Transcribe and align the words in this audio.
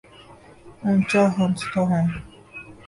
اونچا 0.83 1.21
ہنستا 1.35 1.79
ہوں 1.89 2.05